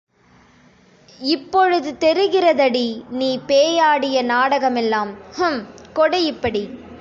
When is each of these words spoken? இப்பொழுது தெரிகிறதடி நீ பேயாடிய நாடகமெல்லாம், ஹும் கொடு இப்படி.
இப்பொழுது 1.19 1.95
தெரிகிறதடி 1.99 3.03
நீ 3.09 3.39
பேயாடிய 3.47 4.23
நாடகமெல்லாம், 4.23 5.11
ஹும் 5.37 5.61
கொடு 5.93 6.23
இப்படி. 6.25 6.63